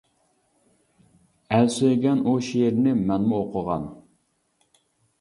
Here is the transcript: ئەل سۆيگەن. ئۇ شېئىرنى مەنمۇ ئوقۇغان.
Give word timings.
ئەل 1.51 1.69
سۆيگەن. 1.77 2.25
ئۇ 2.31 2.35
شېئىرنى 2.49 2.97
مەنمۇ 3.05 3.41
ئوقۇغان. 3.45 3.89